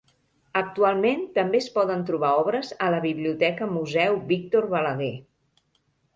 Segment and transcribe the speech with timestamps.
[0.59, 5.13] Actualment també es poden trobar obres a la Biblioteca Museu Víctor Balaguer.